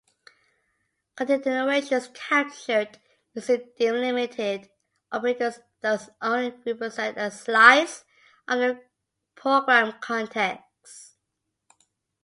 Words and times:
Continuations 1.15 2.09
captured 2.15 2.97
using 3.35 3.71
delimited 3.77 4.67
operators 5.11 5.59
thus 5.79 6.09
only 6.19 6.49
represent 6.65 7.19
a 7.19 7.29
slice 7.29 8.03
of 8.47 8.57
the 8.57 8.83
program 9.35 9.93
context. 10.01 11.13